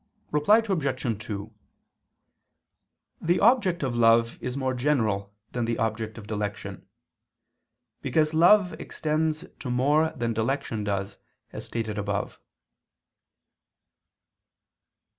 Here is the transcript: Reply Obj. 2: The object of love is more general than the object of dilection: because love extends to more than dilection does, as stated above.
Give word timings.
Reply 0.31 0.63
Obj. 0.67 1.23
2: 1.27 1.51
The 3.21 3.39
object 3.39 3.83
of 3.83 3.95
love 3.95 4.41
is 4.41 4.57
more 4.57 4.73
general 4.73 5.31
than 5.51 5.65
the 5.65 5.77
object 5.77 6.17
of 6.17 6.25
dilection: 6.25 6.87
because 8.01 8.33
love 8.33 8.73
extends 8.79 9.45
to 9.59 9.69
more 9.69 10.09
than 10.15 10.33
dilection 10.33 10.83
does, 10.83 11.19
as 11.53 11.65
stated 11.65 11.99
above. 11.99 12.39